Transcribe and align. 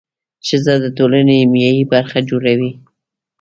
ښځه 0.47 0.73
د 0.83 0.85
ټولنې 0.97 1.35
نیمایي 1.41 1.81
برخه 1.93 2.19
جوړوي. 2.29 2.71